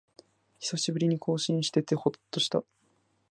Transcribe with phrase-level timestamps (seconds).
[0.57, 2.63] 久しぶりに更新しててほっとした